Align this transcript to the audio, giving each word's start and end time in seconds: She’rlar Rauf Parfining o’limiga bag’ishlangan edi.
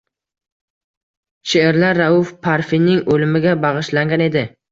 She’rlar 1.51 2.01
Rauf 2.01 2.33
Parfining 2.49 3.05
o’limiga 3.17 3.55
bag’ishlangan 3.67 4.27
edi. 4.31 4.45